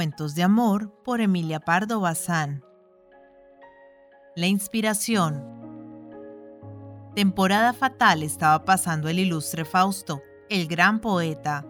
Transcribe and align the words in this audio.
Cuentos 0.00 0.34
de 0.34 0.42
amor 0.42 0.90
por 1.04 1.20
Emilia 1.20 1.60
Pardo 1.60 2.00
Bazán. 2.00 2.64
La 4.34 4.46
inspiración. 4.46 5.44
Temporada 7.14 7.74
fatal 7.74 8.22
estaba 8.22 8.64
pasando 8.64 9.10
el 9.10 9.18
ilustre 9.18 9.66
Fausto, 9.66 10.22
el 10.48 10.68
gran 10.68 11.02
poeta. 11.02 11.66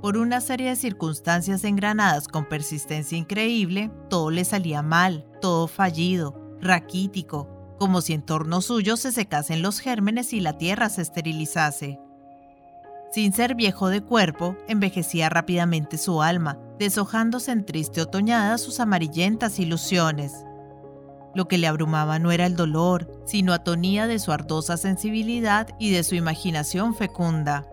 Por 0.00 0.16
una 0.16 0.40
serie 0.40 0.70
de 0.70 0.74
circunstancias 0.74 1.62
engranadas 1.62 2.26
con 2.26 2.48
persistencia 2.48 3.16
increíble, 3.16 3.92
todo 4.10 4.32
le 4.32 4.44
salía 4.44 4.82
mal, 4.82 5.24
todo 5.40 5.68
fallido, 5.68 6.56
raquítico, 6.60 7.76
como 7.78 8.00
si 8.00 8.14
en 8.14 8.22
torno 8.22 8.60
suyo 8.60 8.96
se 8.96 9.12
secasen 9.12 9.62
los 9.62 9.78
gérmenes 9.78 10.32
y 10.32 10.40
la 10.40 10.58
tierra 10.58 10.88
se 10.88 11.02
esterilizase. 11.02 12.00
Sin 13.12 13.34
ser 13.34 13.54
viejo 13.54 13.90
de 13.90 14.00
cuerpo, 14.00 14.56
envejecía 14.68 15.28
rápidamente 15.28 15.98
su 15.98 16.22
alma, 16.22 16.58
deshojándose 16.82 17.52
en 17.52 17.64
triste 17.64 18.02
otoñada 18.02 18.58
sus 18.58 18.80
amarillentas 18.80 19.58
ilusiones. 19.58 20.44
Lo 21.34 21.48
que 21.48 21.56
le 21.56 21.66
abrumaba 21.66 22.18
no 22.18 22.30
era 22.32 22.44
el 22.44 22.56
dolor, 22.56 23.10
sino 23.24 23.52
atonía 23.52 24.06
de 24.06 24.18
su 24.18 24.32
ardosa 24.32 24.76
sensibilidad 24.76 25.68
y 25.78 25.90
de 25.90 26.02
su 26.02 26.14
imaginación 26.14 26.94
fecunda. 26.94 27.66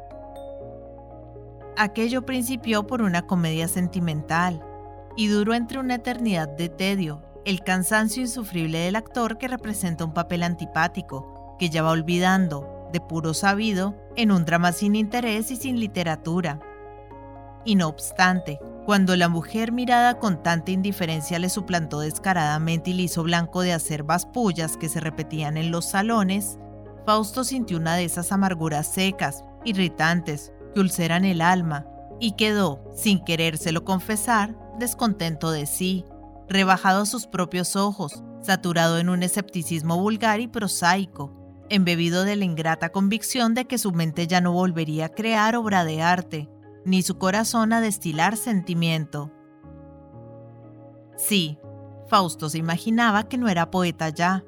Aquello 1.76 2.26
principió 2.26 2.88
por 2.88 3.02
una 3.02 3.24
comedia 3.24 3.68
sentimental 3.68 4.64
y 5.16 5.28
duró 5.28 5.54
entre 5.54 5.80
una 5.80 5.96
eternidad 5.96 6.48
de 6.48 6.70
tedio, 6.70 7.22
el 7.46 7.62
cansancio 7.62 8.22
insufrible 8.22 8.80
del 8.80 8.96
actor 8.96 9.38
que 9.38 9.48
representa 9.48 10.06
un 10.06 10.14
papel 10.14 10.44
antipático, 10.44 11.56
que 11.58 11.70
ya 11.70 11.82
va 11.82 11.92
olvidando, 11.92 12.90
de 12.94 13.02
puro 13.02 13.34
sabido, 13.34 13.96
en 14.16 14.32
un 14.32 14.46
drama 14.46 14.72
sin 14.72 14.96
interés 14.96 15.52
y 15.52 15.56
sin 15.56 15.80
literatura. 15.80 16.60
Y 17.66 17.76
no 17.76 17.88
obstante, 17.88 18.60
cuando 18.90 19.16
la 19.16 19.30
mujer 19.30 19.72
mirada 19.72 20.18
con 20.18 20.42
tanta 20.42 20.72
indiferencia 20.72 21.38
le 21.38 21.50
suplantó 21.50 22.00
descaradamente 22.00 22.90
y 22.90 22.94
le 22.94 23.04
hizo 23.04 23.22
blanco 23.22 23.62
de 23.62 23.72
hacer 23.72 24.04
pullas 24.34 24.78
que 24.78 24.90
se 24.90 25.00
repetían 25.00 25.58
en 25.58 25.70
los 25.70 25.86
salones, 25.86 26.58
Fausto 27.06 27.44
sintió 27.44 27.78
una 27.78 27.96
de 27.96 28.06
esas 28.06 28.32
amarguras 28.32 28.88
secas, 28.88 29.44
irritantes, 29.64 30.54
que 30.74 30.80
ulceran 30.80 31.24
el 31.24 31.42
alma, 31.42 31.86
y 32.20 32.32
quedó, 32.32 32.84
sin 32.96 33.24
querérselo 33.24 33.86
confesar, 33.86 34.58
descontento 34.80 35.52
de 35.52 35.68
sí, 35.68 36.04
rebajado 36.48 37.04
a 37.04 37.06
sus 37.06 37.28
propios 37.28 37.76
ojos, 37.76 38.24
saturado 38.42 38.98
en 38.98 39.10
un 39.10 39.22
escepticismo 39.22 40.02
vulgar 40.02 40.40
y 40.40 40.48
prosaico, 40.48 41.32
embebido 41.70 42.24
de 42.24 42.38
la 42.38 42.46
ingrata 42.46 42.90
convicción 42.90 43.54
de 43.54 43.66
que 43.66 43.78
su 43.78 43.92
mente 43.92 44.26
ya 44.26 44.42
no 44.42 44.52
volvería 44.52 45.06
a 45.06 45.10
crear 45.10 45.56
obra 45.56 45.86
de 45.86 46.02
arte, 46.02 46.50
ni 46.90 47.04
su 47.04 47.20
corazón 47.20 47.72
a 47.72 47.82
destilar 47.82 48.36
sentimiento. 48.36 49.32
Sí, 51.16 51.60
Fausto 52.08 52.50
se 52.50 52.58
imaginaba 52.58 53.30
que 53.30 53.38
no 53.38 53.48
era 53.48 53.70
poeta 53.70 54.10
ya. 54.10 54.44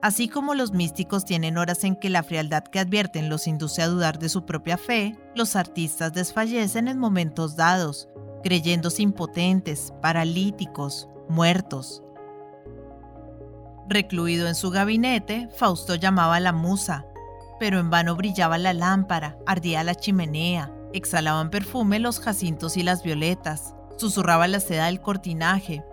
Así 0.00 0.28
como 0.28 0.54
los 0.54 0.72
místicos 0.72 1.24
tienen 1.24 1.58
horas 1.58 1.82
en 1.82 1.96
que 1.96 2.10
la 2.10 2.22
frialdad 2.22 2.62
que 2.62 2.78
advierten 2.78 3.28
los 3.28 3.48
induce 3.48 3.82
a 3.82 3.88
dudar 3.88 4.20
de 4.20 4.28
su 4.28 4.44
propia 4.44 4.76
fe, 4.76 5.18
los 5.34 5.56
artistas 5.56 6.12
desfallecen 6.12 6.86
en 6.86 6.98
momentos 6.98 7.56
dados, 7.56 8.08
creyéndose 8.44 9.02
impotentes, 9.02 9.92
paralíticos, 10.00 11.08
muertos. 11.28 12.04
Recluido 13.88 14.46
en 14.46 14.54
su 14.54 14.70
gabinete, 14.70 15.48
Fausto 15.56 15.96
llamaba 15.96 16.36
a 16.36 16.40
la 16.40 16.52
musa, 16.52 17.04
pero 17.58 17.80
en 17.80 17.90
vano 17.90 18.14
brillaba 18.14 18.58
la 18.58 18.72
lámpara, 18.72 19.38
ardía 19.46 19.82
la 19.82 19.94
chimenea, 19.94 20.72
exhalaban 20.92 21.50
perfume 21.50 21.98
los 21.98 22.20
jacintos 22.20 22.76
y 22.76 22.82
las 22.82 23.02
violetas, 23.02 23.74
susurraba 23.96 24.48
la 24.48 24.60
seda 24.60 24.86
del 24.86 25.00
cortinaje. 25.00 25.84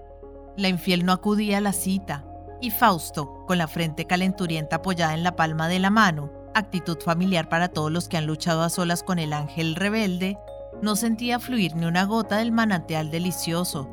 La 0.57 0.67
infiel 0.67 1.05
no 1.05 1.11
acudía 1.11 1.59
a 1.59 1.61
la 1.61 1.73
cita, 1.73 2.25
y 2.61 2.71
Fausto, 2.71 3.45
con 3.47 3.57
la 3.57 3.67
frente 3.67 4.05
calenturienta 4.05 4.77
apoyada 4.77 5.13
en 5.13 5.23
la 5.23 5.35
palma 5.35 5.67
de 5.67 5.79
la 5.79 5.89
mano, 5.89 6.31
actitud 6.53 6.97
familiar 6.99 7.49
para 7.49 7.69
todos 7.69 7.91
los 7.91 8.09
que 8.09 8.17
han 8.17 8.25
luchado 8.25 8.63
a 8.63 8.69
solas 8.69 9.03
con 9.03 9.19
el 9.19 9.33
ángel 9.33 9.75
rebelde, 9.75 10.37
no 10.81 10.95
sentía 10.95 11.39
fluir 11.39 11.75
ni 11.75 11.85
una 11.85 12.05
gota 12.05 12.37
del 12.37 12.51
manantial 12.51 13.11
delicioso. 13.11 13.89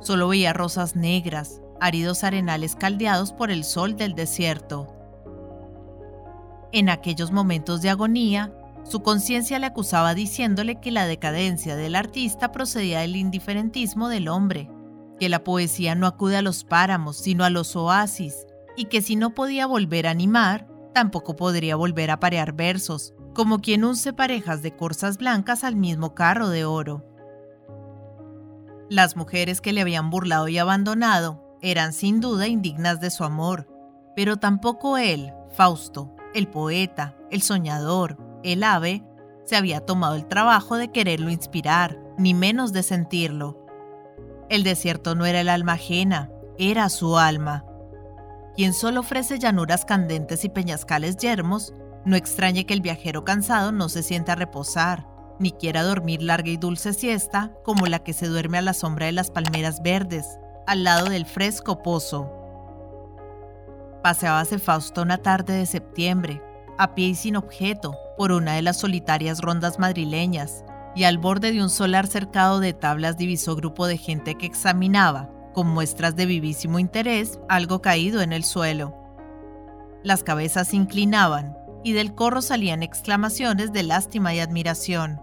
Solo 0.00 0.28
veía 0.28 0.52
rosas 0.52 0.96
negras, 0.96 1.60
áridos 1.80 2.24
arenales 2.24 2.76
caldeados 2.76 3.32
por 3.32 3.50
el 3.50 3.64
sol 3.64 3.96
del 3.96 4.14
desierto. 4.14 4.88
En 6.72 6.88
aquellos 6.88 7.32
momentos 7.32 7.82
de 7.82 7.90
agonía, 7.90 8.52
su 8.84 9.02
conciencia 9.02 9.58
le 9.58 9.66
acusaba 9.66 10.14
diciéndole 10.14 10.80
que 10.80 10.90
la 10.90 11.06
decadencia 11.06 11.76
del 11.76 11.94
artista 11.94 12.52
procedía 12.52 13.00
del 13.00 13.16
indiferentismo 13.16 14.08
del 14.08 14.28
hombre, 14.28 14.70
que 15.18 15.28
la 15.28 15.44
poesía 15.44 15.94
no 15.94 16.06
acude 16.06 16.36
a 16.36 16.42
los 16.42 16.64
páramos, 16.64 17.16
sino 17.16 17.44
a 17.44 17.50
los 17.50 17.76
oasis, 17.76 18.46
y 18.76 18.86
que 18.86 19.02
si 19.02 19.16
no 19.16 19.34
podía 19.34 19.66
volver 19.66 20.06
a 20.06 20.10
animar, 20.10 20.66
tampoco 20.92 21.36
podría 21.36 21.76
volver 21.76 22.10
a 22.10 22.20
parear 22.20 22.52
versos, 22.52 23.14
como 23.34 23.60
quien 23.60 23.84
unce 23.84 24.12
parejas 24.12 24.62
de 24.62 24.76
corzas 24.76 25.18
blancas 25.18 25.64
al 25.64 25.76
mismo 25.76 26.14
carro 26.14 26.48
de 26.48 26.64
oro. 26.64 27.06
Las 28.90 29.16
mujeres 29.16 29.60
que 29.60 29.72
le 29.72 29.80
habían 29.80 30.10
burlado 30.10 30.48
y 30.48 30.58
abandonado 30.58 31.56
eran 31.62 31.92
sin 31.92 32.20
duda 32.20 32.46
indignas 32.46 33.00
de 33.00 33.10
su 33.10 33.24
amor, 33.24 33.68
pero 34.14 34.36
tampoco 34.36 34.98
él, 34.98 35.32
Fausto, 35.52 36.14
el 36.34 36.48
poeta, 36.48 37.16
el 37.30 37.42
soñador, 37.42 38.18
el 38.44 38.62
ave, 38.64 39.04
se 39.44 39.56
había 39.56 39.80
tomado 39.80 40.14
el 40.14 40.26
trabajo 40.26 40.76
de 40.76 40.90
quererlo 40.90 41.30
inspirar, 41.30 41.98
ni 42.18 42.34
menos 42.34 42.72
de 42.72 42.82
sentirlo. 42.82 43.66
El 44.48 44.62
desierto 44.64 45.14
no 45.14 45.26
era 45.26 45.40
el 45.40 45.48
alma 45.48 45.72
ajena, 45.72 46.30
era 46.58 46.88
su 46.88 47.18
alma. 47.18 47.64
Quien 48.54 48.74
solo 48.74 49.00
ofrece 49.00 49.38
llanuras 49.38 49.84
candentes 49.84 50.44
y 50.44 50.48
peñascales 50.48 51.16
yermos, 51.16 51.72
no 52.04 52.16
extrañe 52.16 52.66
que 52.66 52.74
el 52.74 52.80
viajero 52.80 53.24
cansado 53.24 53.72
no 53.72 53.88
se 53.88 54.02
sienta 54.02 54.32
a 54.32 54.36
reposar, 54.36 55.06
ni 55.38 55.52
quiera 55.52 55.82
dormir 55.82 56.22
larga 56.22 56.50
y 56.50 56.56
dulce 56.56 56.92
siesta 56.92 57.52
como 57.64 57.86
la 57.86 58.00
que 58.00 58.12
se 58.12 58.26
duerme 58.26 58.58
a 58.58 58.62
la 58.62 58.74
sombra 58.74 59.06
de 59.06 59.12
las 59.12 59.30
palmeras 59.30 59.82
verdes, 59.82 60.38
al 60.66 60.84
lado 60.84 61.06
del 61.06 61.26
fresco 61.26 61.82
pozo. 61.82 62.30
Paseábase 64.02 64.58
Fausto 64.58 65.02
una 65.02 65.18
tarde 65.18 65.54
de 65.54 65.66
septiembre, 65.66 66.42
a 66.78 66.94
pie 66.94 67.08
y 67.08 67.14
sin 67.14 67.36
objeto, 67.36 67.96
por 68.16 68.32
una 68.32 68.54
de 68.54 68.62
las 68.62 68.78
solitarias 68.78 69.40
rondas 69.40 69.78
madrileñas, 69.78 70.64
y 70.94 71.04
al 71.04 71.18
borde 71.18 71.52
de 71.52 71.62
un 71.62 71.70
solar 71.70 72.06
cercado 72.06 72.60
de 72.60 72.74
tablas 72.74 73.16
divisó 73.16 73.56
grupo 73.56 73.86
de 73.86 73.96
gente 73.96 74.34
que 74.36 74.46
examinaba, 74.46 75.30
con 75.54 75.68
muestras 75.68 76.16
de 76.16 76.26
vivísimo 76.26 76.78
interés, 76.78 77.38
algo 77.48 77.82
caído 77.82 78.20
en 78.20 78.32
el 78.32 78.44
suelo. 78.44 78.96
Las 80.02 80.22
cabezas 80.22 80.68
se 80.68 80.76
inclinaban, 80.76 81.56
y 81.84 81.92
del 81.92 82.14
corro 82.14 82.42
salían 82.42 82.82
exclamaciones 82.82 83.72
de 83.72 83.82
lástima 83.82 84.34
y 84.34 84.40
admiración. 84.40 85.20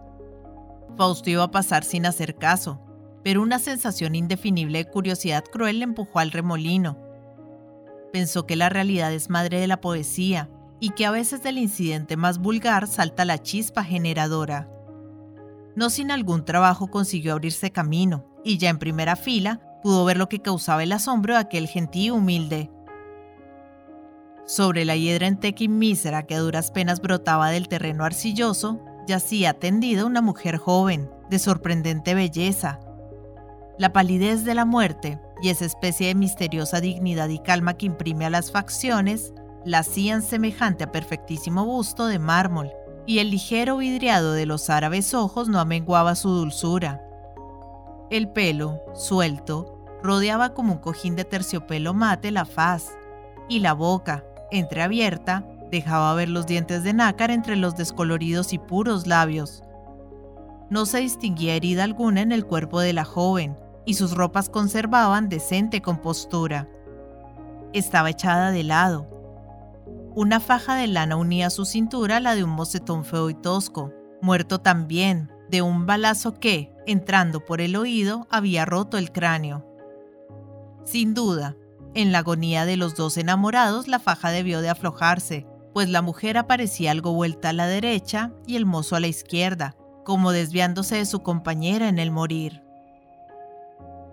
Fausto 0.97 1.29
iba 1.29 1.43
a 1.43 1.51
pasar 1.51 1.83
sin 1.83 2.05
hacer 2.05 2.35
caso, 2.35 2.81
pero 3.23 3.41
una 3.41 3.59
sensación 3.59 4.15
indefinible 4.15 4.79
de 4.79 4.89
curiosidad 4.89 5.43
cruel 5.43 5.79
le 5.79 5.85
empujó 5.85 6.19
al 6.19 6.31
remolino. 6.31 6.97
Pensó 8.11 8.45
que 8.45 8.55
la 8.55 8.69
realidad 8.69 9.13
es 9.13 9.29
madre 9.29 9.59
de 9.59 9.67
la 9.67 9.81
poesía 9.81 10.49
y 10.79 10.91
que 10.91 11.05
a 11.05 11.11
veces 11.11 11.43
del 11.43 11.57
incidente 11.57 12.17
más 12.17 12.39
vulgar 12.39 12.87
salta 12.87 13.25
la 13.25 13.37
chispa 13.37 13.83
generadora. 13.83 14.69
No 15.75 15.89
sin 15.89 16.11
algún 16.11 16.45
trabajo 16.45 16.87
consiguió 16.87 17.33
abrirse 17.33 17.71
camino 17.71 18.25
y 18.43 18.57
ya 18.57 18.69
en 18.69 18.79
primera 18.79 19.15
fila 19.15 19.61
pudo 19.83 20.05
ver 20.05 20.17
lo 20.17 20.29
que 20.29 20.41
causaba 20.41 20.83
el 20.83 20.91
asombro 20.91 21.33
de 21.35 21.41
aquel 21.41 21.67
gentío 21.67 22.15
humilde. 22.15 22.69
Sobre 24.45 24.83
la 24.83 24.95
hiedra 24.95 25.27
enteca 25.27 25.63
y 25.63 25.67
mísera 25.67 26.23
que 26.23 26.35
a 26.35 26.39
duras 26.39 26.71
penas 26.71 27.01
brotaba 27.01 27.51
del 27.51 27.67
terreno 27.67 28.03
arcilloso, 28.03 28.83
yacía 29.07 29.53
tendida 29.53 30.05
una 30.05 30.21
mujer 30.21 30.57
joven, 30.57 31.09
de 31.29 31.39
sorprendente 31.39 32.15
belleza, 32.15 32.79
la 33.77 33.93
palidez 33.93 34.43
de 34.43 34.55
la 34.55 34.65
muerte 34.65 35.19
y 35.41 35.49
esa 35.49 35.65
especie 35.65 36.07
de 36.07 36.15
misteriosa 36.15 36.81
dignidad 36.81 37.29
y 37.29 37.39
calma 37.39 37.75
que 37.75 37.85
imprime 37.85 38.25
a 38.25 38.29
las 38.29 38.51
facciones 38.51 39.33
la 39.65 39.79
hacían 39.79 40.21
semejante 40.21 40.83
a 40.83 40.91
perfectísimo 40.91 41.65
busto 41.65 42.07
de 42.07 42.19
mármol, 42.19 42.71
y 43.05 43.19
el 43.19 43.31
ligero 43.31 43.77
vidriado 43.77 44.33
de 44.33 44.45
los 44.45 44.69
árabes 44.69 45.13
ojos 45.13 45.49
no 45.49 45.59
amenguaba 45.59 46.15
su 46.15 46.29
dulzura. 46.29 47.01
El 48.09 48.29
pelo, 48.29 48.81
suelto, 48.93 49.79
rodeaba 50.03 50.53
como 50.53 50.73
un 50.73 50.79
cojín 50.79 51.15
de 51.15 51.25
terciopelo 51.25 51.93
mate 51.93 52.31
la 52.31 52.45
faz, 52.45 52.97
y 53.47 53.59
la 53.59 53.73
boca, 53.73 54.23
entreabierta, 54.51 55.45
dejaba 55.71 56.13
ver 56.13 56.29
los 56.29 56.45
dientes 56.45 56.83
de 56.83 56.93
nácar 56.93 57.31
entre 57.31 57.55
los 57.55 57.75
descoloridos 57.75 58.53
y 58.53 58.59
puros 58.59 59.07
labios. 59.07 59.63
No 60.69 60.85
se 60.85 60.99
distinguía 60.99 61.55
herida 61.55 61.83
alguna 61.83 62.21
en 62.21 62.31
el 62.31 62.45
cuerpo 62.45 62.79
de 62.79 62.93
la 62.93 63.05
joven, 63.05 63.57
y 63.85 63.95
sus 63.95 64.15
ropas 64.15 64.49
conservaban 64.49 65.29
decente 65.29 65.81
compostura. 65.81 66.67
Estaba 67.73 68.11
echada 68.11 68.51
de 68.51 68.63
lado. 68.63 69.18
Una 70.15 70.39
faja 70.39 70.75
de 70.75 70.87
lana 70.87 71.15
unía 71.15 71.49
su 71.49 71.65
cintura 71.65 72.17
a 72.17 72.19
la 72.19 72.35
de 72.35 72.43
un 72.43 72.49
mocetón 72.49 73.05
feo 73.05 73.29
y 73.29 73.35
tosco, 73.35 73.93
muerto 74.21 74.59
también 74.59 75.31
de 75.49 75.61
un 75.61 75.85
balazo 75.85 76.33
que, 76.39 76.73
entrando 76.85 77.45
por 77.45 77.61
el 77.61 77.75
oído, 77.75 78.27
había 78.29 78.65
roto 78.65 78.97
el 78.97 79.11
cráneo. 79.11 79.65
Sin 80.83 81.13
duda, 81.13 81.55
en 81.93 82.11
la 82.11 82.19
agonía 82.19 82.65
de 82.65 82.77
los 82.77 82.95
dos 82.95 83.17
enamorados 83.17 83.87
la 83.87 83.99
faja 83.99 84.31
debió 84.31 84.61
de 84.61 84.69
aflojarse, 84.69 85.47
pues 85.73 85.89
la 85.89 86.01
mujer 86.01 86.37
aparecía 86.37 86.91
algo 86.91 87.13
vuelta 87.13 87.49
a 87.49 87.53
la 87.53 87.67
derecha 87.67 88.31
y 88.45 88.55
el 88.55 88.65
mozo 88.65 88.95
a 88.95 88.99
la 88.99 89.07
izquierda, 89.07 89.75
como 90.03 90.31
desviándose 90.31 90.95
de 90.95 91.05
su 91.05 91.21
compañera 91.21 91.87
en 91.87 91.99
el 91.99 92.11
morir. 92.11 92.63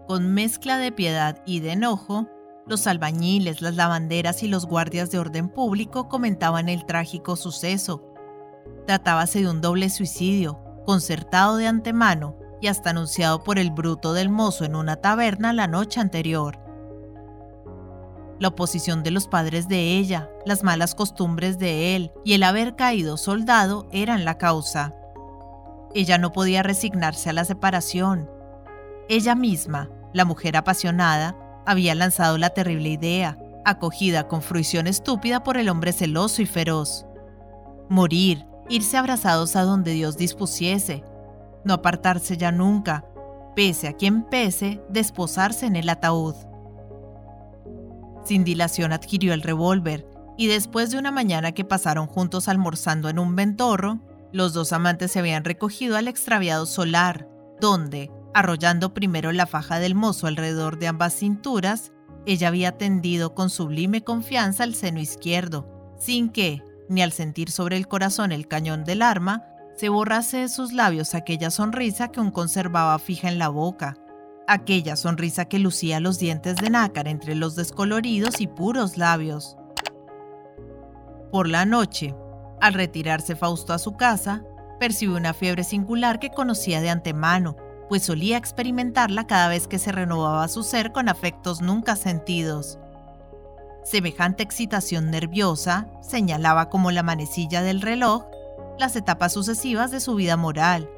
Con 0.07 0.33
mezcla 0.33 0.79
de 0.79 0.93
piedad 0.93 1.43
y 1.47 1.61
de 1.61 1.73
enojo, 1.73 2.29
los 2.67 2.87
albañiles, 2.87 3.63
las 3.63 3.77
lavanderas 3.77 4.43
y 4.43 4.49
los 4.49 4.67
guardias 4.67 5.11
de 5.11 5.19
orden 5.19 5.49
público 5.49 6.09
comentaban 6.09 6.69
el 6.69 6.85
trágico 6.85 7.37
suceso. 7.37 8.03
Tratábase 8.87 9.41
de 9.41 9.49
un 9.49 9.61
doble 9.61 9.89
suicidio, 9.89 10.61
concertado 10.85 11.57
de 11.57 11.67
antemano 11.67 12.37
y 12.61 12.67
hasta 12.67 12.91
anunciado 12.91 13.45
por 13.45 13.59
el 13.59 13.71
bruto 13.71 14.13
del 14.13 14.29
mozo 14.29 14.65
en 14.65 14.75
una 14.75 14.97
taberna 14.97 15.53
la 15.53 15.69
noche 15.69 16.01
anterior. 16.01 16.59
La 18.39 18.49
oposición 18.49 19.03
de 19.03 19.13
los 19.13 19.29
padres 19.29 19.69
de 19.69 19.97
ella, 19.97 20.29
las 20.45 20.63
malas 20.63 20.95
costumbres 20.95 21.59
de 21.59 21.97
él 21.97 22.13
y 22.25 22.35
el 22.35 22.43
haber 22.43 22.77
caído 22.77 23.17
soldado 23.17 23.89
eran 23.93 24.25
la 24.25 24.39
causa. 24.39 24.95
Ella 25.95 26.19
no 26.19 26.33
podía 26.33 26.63
resignarse 26.63 27.31
a 27.31 27.33
la 27.33 27.45
separación. 27.45 28.29
Ella 29.09 29.35
misma, 29.35 29.89
la 30.13 30.25
mujer 30.25 30.57
apasionada, 30.57 31.46
había 31.67 31.95
lanzado 31.95 32.39
la 32.39 32.51
terrible 32.51 32.89
idea, 32.89 33.39
acogida 33.65 34.29
con 34.29 34.43
fruición 34.43 34.87
estúpida 34.87 35.43
por 35.43 35.57
el 35.57 35.69
hombre 35.69 35.93
celoso 35.93 36.41
y 36.41 36.47
feroz. 36.47 37.05
Morir, 37.89 38.47
irse 38.69 38.97
abrazados 38.97 39.57
a 39.57 39.63
donde 39.63 39.93
Dios 39.93 40.17
dispusiese, 40.17 41.03
no 41.65 41.75
apartarse 41.75 42.37
ya 42.37 42.53
nunca, 42.53 43.05
pese 43.57 43.89
a 43.89 43.93
quien 43.93 44.23
pese, 44.23 44.81
desposarse 44.89 45.67
en 45.67 45.77
el 45.77 45.89
ataúd. 45.89 46.35
Sin 48.25 48.45
dilación 48.45 48.93
adquirió 48.93 49.35
el 49.35 49.43
revólver 49.43 50.07
y 50.37 50.47
después 50.47 50.91
de 50.91 50.99
una 50.99 51.11
mañana 51.11 51.53
que 51.53 51.65
pasaron 51.65 52.07
juntos 52.07 52.49
almorzando 52.49 53.09
en 53.09 53.19
un 53.19 53.35
ventorro, 53.35 54.01
los 54.33 54.53
dos 54.53 54.73
amantes 54.73 55.13
se 55.13 55.19
habían 55.19 55.45
recogido 55.45 55.97
al 55.97 56.09
extraviado 56.09 56.67
solar, 56.67 57.29
donde, 57.61 58.11
arrollando 58.35 58.95
primero 58.95 59.33
la 59.33 59.47
faja 59.47 59.79
del 59.79 59.95
mozo 59.95 60.27
alrededor 60.27 60.79
de 60.79 60.89
ambas 60.89 61.15
cinturas, 61.15 61.93
ella 62.27 62.49
había 62.49 62.77
tendido 62.77 63.35
con 63.35 63.51
sublime 63.51 64.03
confianza 64.03 64.65
el 64.65 64.75
seno 64.75 65.01
izquierdo, 65.01 65.95
sin 65.99 66.31
que, 66.31 66.63
ni 66.89 67.03
al 67.03 67.13
sentir 67.13 67.51
sobre 67.51 67.77
el 67.77 67.89
corazón 67.89 68.33
el 68.33 68.49
cañón 68.49 68.85
del 68.85 69.03
arma, 69.03 69.45
se 69.77 69.89
borrase 69.89 70.39
de 70.39 70.49
sus 70.49 70.73
labios 70.73 71.15
aquella 71.15 71.51
sonrisa 71.51 72.09
que 72.09 72.21
aún 72.21 72.31
conservaba 72.31 72.99
fija 72.99 73.29
en 73.29 73.39
la 73.39 73.49
boca, 73.49 73.97
aquella 74.49 74.97
sonrisa 74.97 75.47
que 75.47 75.59
lucía 75.59 76.01
los 76.01 76.19
dientes 76.19 76.57
de 76.57 76.71
nácar 76.71 77.09
entre 77.09 77.35
los 77.35 77.57
descoloridos 77.57 78.41
y 78.41 78.47
puros 78.47 78.97
labios. 78.97 79.57
Por 81.31 81.49
la 81.49 81.67
noche, 81.67 82.15
al 82.61 82.75
retirarse 82.75 83.37
Fausto 83.37 83.73
a 83.73 83.79
su 83.79 83.97
casa, 83.97 84.43
percibió 84.81 85.17
una 85.17 85.35
fiebre 85.35 85.65
singular 85.65 86.19
que 86.19 86.31
conocía 86.31 86.81
de 86.81 86.91
antemano, 86.91 87.57
pues 87.89 88.05
solía 88.05 88.37
experimentarla 88.37 89.27
cada 89.27 89.49
vez 89.49 89.69
que 89.69 89.79
se 89.79 89.93
renovaba 89.93 90.49
su 90.49 90.63
ser 90.63 90.93
con 90.93 91.09
afectos 91.09 91.61
nunca 91.61 91.97
sentidos. 91.97 92.79
Semejante 93.85 94.43
excitación 94.43 95.11
nerviosa 95.11 95.87
señalaba 96.01 96.69
como 96.69 96.91
la 96.91 97.03
manecilla 97.03 97.63
del 97.63 97.81
reloj 97.81 98.25
las 98.79 98.97
etapas 98.97 99.33
sucesivas 99.33 99.91
de 99.91 100.01
su 100.01 100.15
vida 100.15 100.37
moral. 100.37 100.91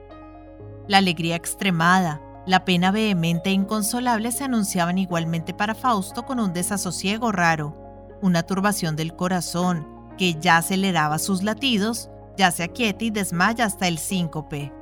La 0.86 0.98
alegría 0.98 1.36
extremada, 1.36 2.20
la 2.46 2.64
pena 2.64 2.90
vehemente 2.90 3.50
e 3.50 3.52
inconsolable 3.52 4.32
se 4.32 4.44
anunciaban 4.44 4.98
igualmente 4.98 5.54
para 5.54 5.74
Fausto 5.74 6.24
con 6.24 6.40
un 6.40 6.52
desasosiego 6.52 7.30
raro, 7.30 7.76
una 8.22 8.42
turbación 8.42 8.96
del 8.96 9.14
corazón 9.14 9.86
que 10.16 10.34
ya 10.34 10.56
aceleraba 10.56 11.18
sus 11.18 11.42
latidos, 11.42 12.10
ya 12.36 12.50
se 12.50 12.64
aquieta 12.64 13.04
y 13.04 13.10
desmaya 13.10 13.66
hasta 13.66 13.86
el 13.86 13.98
síncope. 13.98 14.72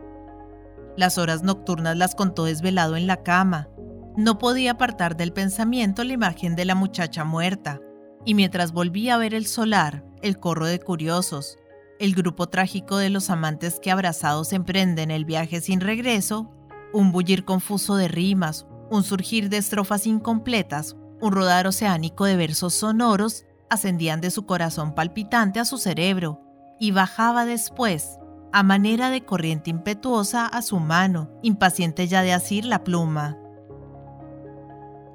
Las 0.97 1.19
horas 1.19 1.43
nocturnas 1.43 1.97
las 1.97 2.15
contó 2.15 2.45
desvelado 2.45 2.97
en 2.97 3.07
la 3.07 3.23
cama. 3.23 3.69
No 4.17 4.39
podía 4.39 4.73
apartar 4.73 5.17
del 5.17 5.33
pensamiento 5.33 6.05
la 6.05 6.15
imagen 6.15 6.57
de 6.57 6.65
la 6.65 6.75
muchacha 6.75 7.25
muerta, 7.25 7.81
y 8.25 8.35
mientras 8.35 8.73
volvía 8.73 9.15
a 9.15 9.19
ver 9.19 9.35
el 9.35 9.47
solar, 9.47 10.05
el 10.23 10.39
corro 10.39 10.67
de 10.67 10.81
curiosos, 10.81 11.59
el 11.99 12.15
grupo 12.15 12.49
trágico 12.49 12.97
de 12.97 13.11
los 13.11 13.31
amantes 13.31 13.79
que 13.81 13.91
abrazados 13.91 14.53
emprenden 14.53 15.11
el 15.11 15.25
viaje 15.25 15.61
sin 15.61 15.81
regreso, 15.81 16.51
un 16.93 17.13
bullir 17.13 17.45
confuso 17.45 17.97
de 17.97 18.09
rimas, 18.09 18.67
un 18.91 19.03
surgir 19.03 19.49
de 19.51 19.59
estrofas 19.59 20.07
incompletas, 20.07 20.97
un 21.21 21.33
rodar 21.33 21.67
oceánico 21.67 22.25
de 22.25 22.37
versos 22.37 22.75
sonoros 22.75 23.45
ascendían 23.71 24.21
de 24.21 24.31
su 24.31 24.47
corazón 24.47 24.95
palpitante 24.95 25.61
a 25.61 25.65
su 25.65 25.79
cerebro 25.79 26.41
y 26.79 26.91
bajaba 26.91 27.45
después, 27.45 28.19
a 28.57 28.63
manera 28.63 29.11
de 29.11 29.23
corriente 29.23 29.69
impetuosa, 29.69 30.47
a 30.47 30.63
su 30.63 30.81
mano, 30.81 31.29
impaciente 31.43 32.09
ya 32.09 32.23
de 32.23 32.33
asir 32.33 32.65
la 32.65 32.85
pluma. 32.85 33.37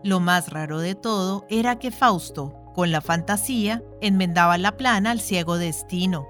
Lo 0.03 0.19
más 0.19 0.49
raro 0.49 0.77
de 0.77 0.93
todo 0.93 1.47
era 1.49 1.79
que 1.79 1.89
Fausto, 1.89 2.53
con 2.75 2.91
la 2.91 3.01
fantasía, 3.01 3.81
enmendaba 3.99 4.59
la 4.59 4.77
plana 4.77 5.09
al 5.09 5.21
ciego 5.21 5.57
destino. 5.57 6.27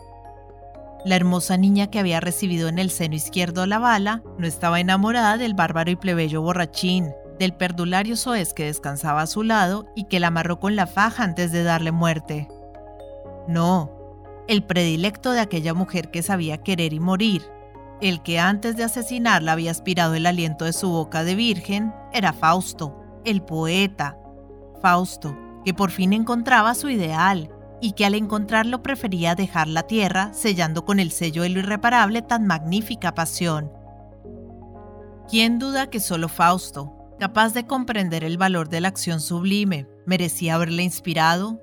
La 1.04 1.18
hermosa 1.18 1.58
niña 1.58 1.88
que 1.88 2.00
había 2.00 2.22
recibido 2.22 2.70
en 2.70 2.80
el 2.80 2.90
seno 2.90 3.16
izquierdo 3.16 3.66
la 3.66 3.80
bala 3.80 4.24
no 4.38 4.48
estaba 4.48 4.80
enamorada 4.80 5.36
del 5.36 5.54
bárbaro 5.54 5.92
y 5.92 5.98
plebeyo 5.98 6.42
borrachín, 6.42 7.12
del 7.38 7.52
perdulario 7.52 8.16
soez 8.16 8.54
que 8.54 8.68
descansaba 8.68 9.24
a 9.24 9.28
su 9.28 9.44
lado 9.44 9.86
y 9.98 10.06
que 10.06 10.22
la 10.22 10.28
amarró 10.28 10.62
con 10.62 10.78
la 10.78 10.88
faja 10.88 11.26
antes 11.26 11.52
de 11.52 11.64
darle 11.64 11.92
muerte. 11.92 12.48
No, 13.50 14.01
el 14.52 14.64
predilecto 14.64 15.32
de 15.32 15.40
aquella 15.40 15.74
mujer 15.74 16.12
que 16.12 16.22
sabía 16.22 16.58
querer 16.58 16.92
y 16.92 17.00
morir, 17.00 17.42
el 18.02 18.22
que 18.22 18.38
antes 18.38 18.76
de 18.76 18.84
asesinarla 18.84 19.54
había 19.54 19.72
aspirado 19.72 20.14
el 20.14 20.26
aliento 20.26 20.66
de 20.66 20.74
su 20.74 20.90
boca 20.90 21.24
de 21.24 21.36
virgen, 21.36 21.94
era 22.12 22.34
Fausto, 22.34 22.94
el 23.24 23.42
poeta. 23.44 24.18
Fausto, 24.82 25.38
que 25.64 25.74
por 25.74 25.90
fin 25.90 26.12
encontraba 26.12 26.76
su 26.76 26.90
ideal 26.90 27.50
y 27.80 27.94
que 27.94 28.06
al 28.06 28.14
encontrarlo 28.14 28.84
prefería 28.84 29.36
dejar 29.36 29.70
la 29.70 29.84
tierra 29.84 30.34
sellando 30.34 30.84
con 30.84 31.00
el 31.00 31.14
sello 31.14 31.44
de 31.44 31.50
lo 31.50 31.60
irreparable 31.60 32.22
tan 32.22 32.46
magnífica 32.46 33.16
pasión. 33.16 33.72
¿Quién 35.30 35.60
duda 35.60 35.90
que 35.90 36.02
solo 36.02 36.28
Fausto, 36.28 36.92
capaz 37.22 37.54
de 37.54 37.68
comprender 37.68 38.26
el 38.26 38.38
valor 38.38 38.68
de 38.68 38.82
la 38.82 38.90
acción 38.90 39.22
sublime, 39.22 39.88
merecía 40.06 40.56
haberle 40.56 40.84
inspirado? 40.84 41.62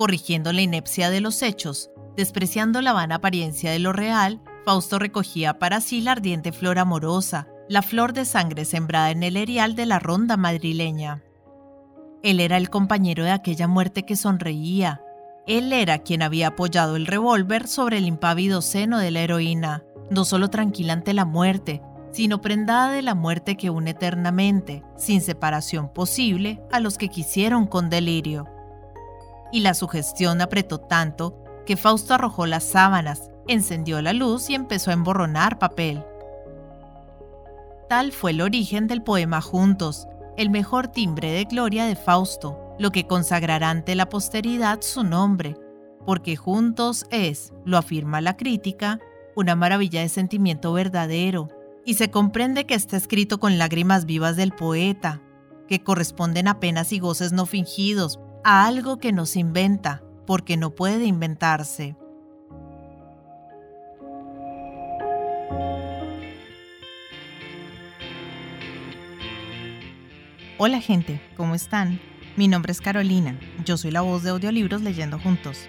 Corrigiendo 0.00 0.54
la 0.54 0.62
inepcia 0.62 1.10
de 1.10 1.20
los 1.20 1.42
hechos, 1.42 1.90
despreciando 2.16 2.80
la 2.80 2.94
vana 2.94 3.16
apariencia 3.16 3.70
de 3.70 3.80
lo 3.80 3.92
real, 3.92 4.40
Fausto 4.64 4.98
recogía 4.98 5.58
para 5.58 5.82
sí 5.82 6.00
la 6.00 6.12
ardiente 6.12 6.52
flor 6.52 6.78
amorosa, 6.78 7.48
la 7.68 7.82
flor 7.82 8.14
de 8.14 8.24
sangre 8.24 8.64
sembrada 8.64 9.10
en 9.10 9.22
el 9.22 9.36
erial 9.36 9.74
de 9.74 9.84
la 9.84 9.98
ronda 9.98 10.38
madrileña. 10.38 11.22
Él 12.22 12.40
era 12.40 12.56
el 12.56 12.70
compañero 12.70 13.24
de 13.24 13.32
aquella 13.32 13.68
muerte 13.68 14.06
que 14.06 14.16
sonreía. 14.16 15.02
Él 15.46 15.70
era 15.70 15.98
quien 15.98 16.22
había 16.22 16.46
apoyado 16.46 16.96
el 16.96 17.04
revólver 17.04 17.68
sobre 17.68 17.98
el 17.98 18.06
impávido 18.06 18.62
seno 18.62 18.98
de 19.00 19.10
la 19.10 19.20
heroína, 19.20 19.84
no 20.10 20.24
solo 20.24 20.48
tranquila 20.48 20.94
ante 20.94 21.12
la 21.12 21.26
muerte, 21.26 21.82
sino 22.10 22.40
prendada 22.40 22.90
de 22.90 23.02
la 23.02 23.14
muerte 23.14 23.58
que 23.58 23.68
une 23.68 23.90
eternamente, 23.90 24.82
sin 24.96 25.20
separación 25.20 25.92
posible, 25.92 26.62
a 26.72 26.80
los 26.80 26.96
que 26.96 27.10
quisieron 27.10 27.66
con 27.66 27.90
delirio. 27.90 28.48
Y 29.52 29.60
la 29.60 29.74
sugestión 29.74 30.40
apretó 30.40 30.78
tanto 30.78 31.42
que 31.66 31.76
Fausto 31.76 32.14
arrojó 32.14 32.46
las 32.46 32.64
sábanas, 32.64 33.30
encendió 33.46 34.00
la 34.02 34.12
luz 34.12 34.50
y 34.50 34.54
empezó 34.54 34.90
a 34.90 34.94
emborronar 34.94 35.58
papel. 35.58 36.04
Tal 37.88 38.12
fue 38.12 38.30
el 38.30 38.40
origen 38.40 38.86
del 38.86 39.02
poema 39.02 39.40
Juntos, 39.40 40.06
el 40.36 40.50
mejor 40.50 40.88
timbre 40.88 41.32
de 41.32 41.44
gloria 41.44 41.84
de 41.84 41.96
Fausto, 41.96 42.74
lo 42.78 42.92
que 42.92 43.06
consagrará 43.06 43.70
ante 43.70 43.94
la 43.94 44.08
posteridad 44.08 44.80
su 44.80 45.02
nombre, 45.04 45.56
porque 46.06 46.36
juntos 46.36 47.04
es, 47.10 47.52
lo 47.64 47.76
afirma 47.76 48.20
la 48.20 48.36
crítica, 48.36 49.00
una 49.36 49.54
maravilla 49.54 50.00
de 50.00 50.08
sentimiento 50.08 50.72
verdadero, 50.72 51.48
y 51.84 51.94
se 51.94 52.10
comprende 52.10 52.66
que 52.66 52.74
está 52.74 52.96
escrito 52.96 53.38
con 53.38 53.58
lágrimas 53.58 54.06
vivas 54.06 54.36
del 54.36 54.52
poeta, 54.52 55.20
que 55.68 55.82
corresponden 55.82 56.48
a 56.48 56.58
penas 56.58 56.92
y 56.92 56.98
goces 56.98 57.32
no 57.32 57.46
fingidos, 57.46 58.18
a 58.44 58.66
algo 58.66 58.98
que 58.98 59.12
no 59.12 59.26
se 59.26 59.40
inventa, 59.40 60.02
porque 60.26 60.56
no 60.56 60.70
puede 60.70 61.04
inventarse. 61.04 61.96
Hola 70.58 70.80
gente, 70.80 71.20
¿cómo 71.36 71.54
están? 71.54 72.00
Mi 72.36 72.46
nombre 72.46 72.72
es 72.72 72.80
Carolina, 72.80 73.38
yo 73.64 73.76
soy 73.76 73.90
la 73.90 74.02
voz 74.02 74.22
de 74.22 74.30
audiolibros 74.30 74.82
leyendo 74.82 75.18
juntos. 75.18 75.68